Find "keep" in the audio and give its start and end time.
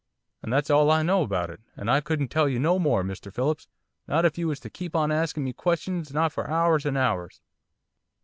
4.71-4.95